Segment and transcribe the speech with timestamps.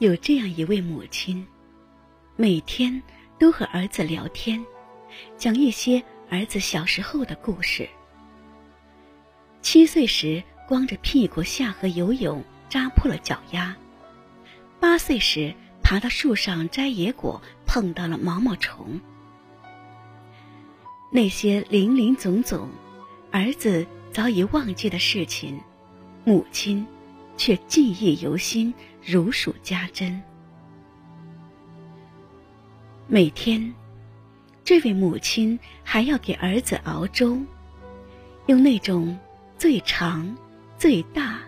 [0.00, 1.46] 有这样一位母亲，
[2.34, 3.02] 每天
[3.38, 4.64] 都和儿子聊天，
[5.36, 7.86] 讲一些儿子小时候的故事。
[9.60, 13.74] 七岁时光着屁股下河游泳，扎破了脚丫；
[14.80, 18.98] 八岁时爬到树上摘野果，碰到了毛毛虫。
[21.12, 22.70] 那些林林总总，
[23.30, 25.60] 儿子早已忘记的事情，
[26.24, 26.86] 母亲
[27.36, 28.72] 却记忆犹新，
[29.04, 30.22] 如数家珍。
[33.06, 33.74] 每天，
[34.64, 37.40] 这位母亲还要给儿子熬粥，
[38.46, 39.18] 用那种
[39.58, 40.36] 最长、
[40.78, 41.40] 最大、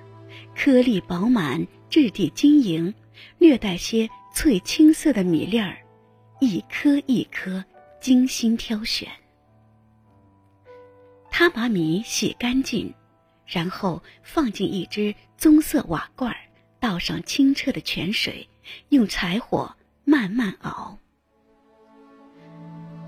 [0.56, 2.92] 颗粒饱满、质地晶莹、
[3.38, 5.76] 略带些翠青色的米粒儿，
[6.40, 7.64] 一颗一颗
[8.00, 9.08] 精心挑选。
[11.30, 12.92] 他把米洗干净，
[13.46, 16.34] 然后放进一只棕色瓦罐，
[16.80, 18.48] 倒上清澈的泉水，
[18.88, 20.98] 用柴火慢慢熬。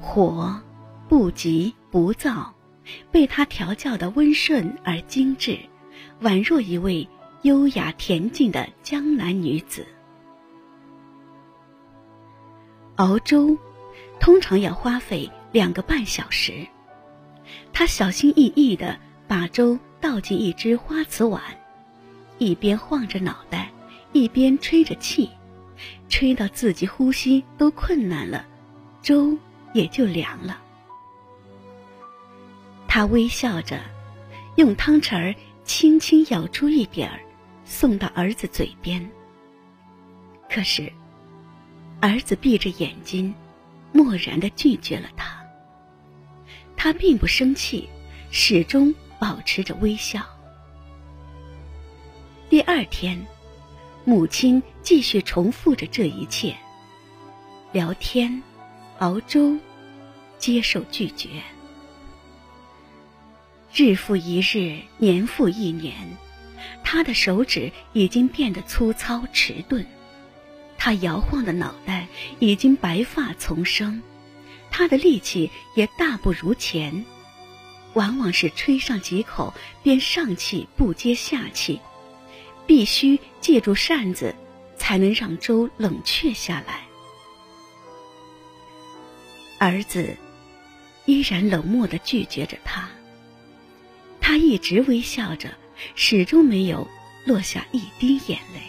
[0.00, 0.60] 火
[1.08, 2.54] 不急不躁，
[3.10, 5.58] 被他调教的温顺而精致，
[6.20, 7.08] 宛若一位
[7.42, 9.86] 优雅恬静的江南女子。
[12.96, 13.58] 熬粥
[14.20, 16.66] 通常要花费两个半小时。
[17.72, 21.42] 他小心翼翼地把粥倒进一只花瓷碗，
[22.36, 23.72] 一边晃着脑袋，
[24.12, 25.30] 一边吹着气，
[26.10, 28.44] 吹到自己呼吸都困难了，
[29.00, 29.34] 粥
[29.72, 30.60] 也就凉了。
[32.86, 33.80] 他微笑着，
[34.56, 37.18] 用汤匙儿轻轻舀出一点儿，
[37.64, 39.10] 送到儿子嘴边。
[40.50, 40.92] 可是，
[42.02, 43.34] 儿子闭着眼睛，
[43.90, 45.42] 漠然地拒绝了他。
[46.76, 47.88] 他并不生气，
[48.30, 50.20] 始终保持着微笑。
[52.50, 53.26] 第二天，
[54.04, 56.54] 母亲继续重复着这一切：
[57.72, 58.42] 聊天、
[58.98, 59.56] 熬粥、
[60.36, 61.42] 接受拒绝。
[63.72, 65.94] 日复一日，年复一年，
[66.84, 69.86] 他的手指已经变得粗糙迟钝，
[70.76, 72.08] 他摇晃的脑袋
[72.40, 74.02] 已经白发丛生。
[74.70, 77.06] 他的力气也大不如前，
[77.94, 81.80] 往往是吹上几口便上气不接下气，
[82.66, 84.34] 必须借助扇子
[84.76, 86.82] 才能让粥冷却下来。
[89.58, 90.16] 儿子
[91.06, 92.88] 依然冷漠的拒绝着他，
[94.20, 95.54] 他一直微笑着，
[95.94, 96.86] 始终没有
[97.24, 98.60] 落下一滴眼泪。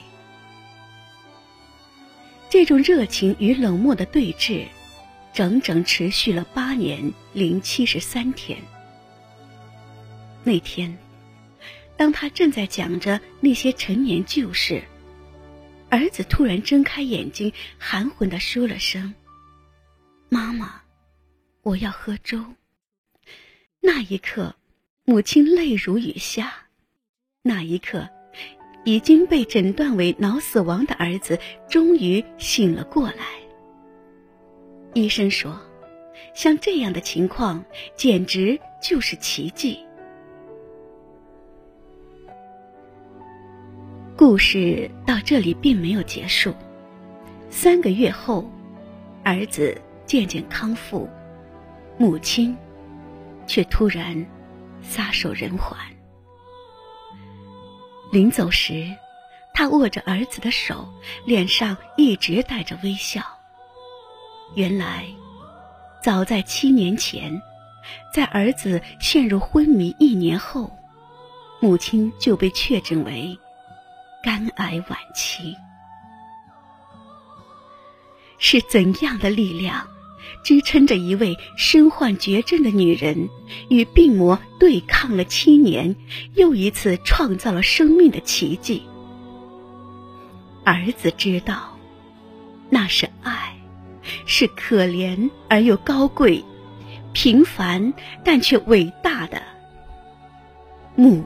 [2.49, 4.65] 这种热情与冷漠的对峙。
[5.33, 8.57] 整整持续了八年零七十三天。
[10.45, 10.95] 那天，
[11.97, 14.83] 当他正在讲着那些陈年旧事，
[15.89, 19.11] 儿子突然睁开眼睛，含混的说了声
[20.29, 20.83] ：“妈妈，
[21.63, 22.45] 我要喝粥。”
[23.81, 24.55] 那一刻，
[25.03, 26.53] 母亲泪如雨下。
[27.41, 28.07] 那一刻，
[28.83, 33.25] 已经被诊断为脑死亡的儿子终于醒了过来。
[34.93, 35.59] 医生说
[36.35, 37.65] ：“像这样的情况，
[37.97, 39.79] 简直就是奇迹。”
[44.17, 46.53] 故事到这里并没有结束。
[47.49, 48.49] 三个月后，
[49.25, 51.09] 儿子渐渐康复，
[51.97, 52.55] 母亲
[53.45, 54.25] 却突然
[54.81, 55.77] 撒手人寰。
[58.09, 58.89] 临走时，
[59.53, 60.87] 他握着儿子的手，
[61.25, 63.21] 脸上一直带着微笑。
[64.55, 65.05] 原来，
[66.01, 67.41] 早在七年前，
[68.13, 70.71] 在儿子陷入昏迷一年后，
[71.59, 73.37] 母亲就被确诊为
[74.25, 75.55] 肝癌晚期。
[78.39, 79.87] 是怎样的力量，
[80.43, 83.29] 支撑着一位身患绝症的女人
[83.69, 85.95] 与病魔对抗了七年，
[86.33, 88.81] 又一次创造了生命的奇迹？
[90.63, 91.77] 儿子知道，
[92.71, 93.55] 那是爱。
[94.25, 96.43] 是可怜而又高贵，
[97.13, 97.93] 平凡
[98.23, 99.41] 但却伟大的
[100.95, 101.23] 母